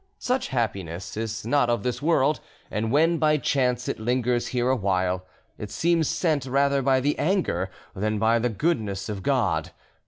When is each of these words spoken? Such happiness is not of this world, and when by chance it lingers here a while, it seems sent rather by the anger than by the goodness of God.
Such 0.17 0.47
happiness 0.47 1.15
is 1.15 1.45
not 1.45 1.69
of 1.69 1.83
this 1.83 2.01
world, 2.01 2.39
and 2.71 2.91
when 2.91 3.19
by 3.19 3.37
chance 3.37 3.87
it 3.87 3.99
lingers 3.99 4.47
here 4.47 4.67
a 4.67 4.75
while, 4.75 5.27
it 5.59 5.69
seems 5.69 6.07
sent 6.07 6.47
rather 6.47 6.81
by 6.81 6.99
the 7.01 7.15
anger 7.19 7.69
than 7.95 8.17
by 8.17 8.39
the 8.39 8.49
goodness 8.49 9.09
of 9.09 9.21
God. 9.21 9.69